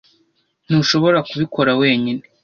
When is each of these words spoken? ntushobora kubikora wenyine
ntushobora 0.65 1.17
kubikora 1.29 1.71
wenyine 1.81 2.23